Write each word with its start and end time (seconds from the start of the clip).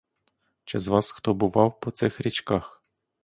Чи 0.63 0.79
з 0.79 0.87
вас 0.87 1.11
хто 1.11 1.33
бував 1.33 1.79
по 1.79 1.91
цих 1.91 2.21
річках? 2.21 2.81